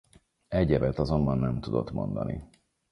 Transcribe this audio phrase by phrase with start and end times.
[0.47, 2.43] Egyebet azonban nem tudott mondani.